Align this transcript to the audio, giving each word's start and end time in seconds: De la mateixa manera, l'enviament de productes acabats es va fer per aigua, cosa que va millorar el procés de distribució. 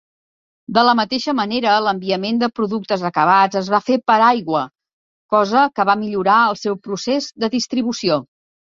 De 0.77 0.83
la 0.85 0.95
mateixa 0.99 1.35
manera, 1.39 1.73
l'enviament 1.87 2.41
de 2.45 2.49
productes 2.61 3.05
acabats 3.11 3.61
es 3.63 3.71
va 3.75 3.83
fer 3.91 4.01
per 4.13 4.19
aigua, 4.31 4.65
cosa 5.37 5.69
que 5.79 5.91
va 5.93 6.01
millorar 6.07 6.41
el 6.67 6.79
procés 6.91 7.35
de 7.45 7.57
distribució. 7.61 8.25